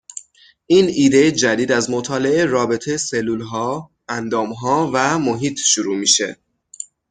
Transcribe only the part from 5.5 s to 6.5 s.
شروع میشه.